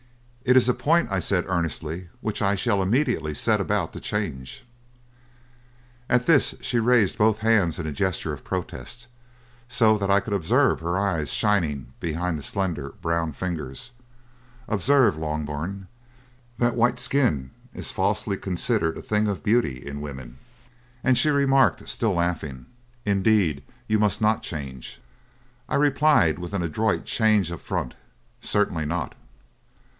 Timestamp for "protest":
8.43-9.05